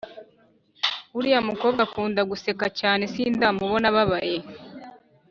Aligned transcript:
Uriya 1.17 1.39
mukobwa 1.49 1.81
akunda 1.87 2.21
guseka 2.31 2.65
cyane 2.79 3.03
sindamubona 3.13 3.85
ababaye 3.91 4.37